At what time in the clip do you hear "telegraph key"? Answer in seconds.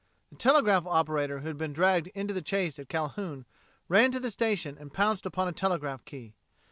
5.51-6.33